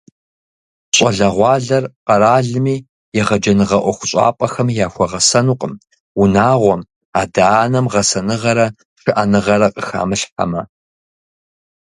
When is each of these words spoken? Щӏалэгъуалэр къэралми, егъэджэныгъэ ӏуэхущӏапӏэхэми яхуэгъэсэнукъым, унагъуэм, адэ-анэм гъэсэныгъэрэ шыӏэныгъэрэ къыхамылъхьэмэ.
Щӏалэгъуалэр 0.95 1.83
къэралми, 2.07 2.75
егъэджэныгъэ 3.19 3.77
ӏуэхущӏапӏэхэми 3.81 4.73
яхуэгъэсэнукъым, 4.85 5.73
унагъуэм, 6.21 6.81
адэ-анэм 7.21 7.85
гъэсэныгъэрэ 7.93 8.67
шыӏэныгъэрэ 9.01 9.67
къыхамылъхьэмэ. 9.75 10.61